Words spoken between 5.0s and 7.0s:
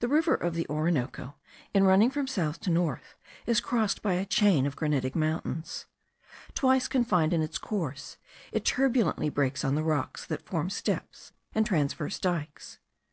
mountains. Twice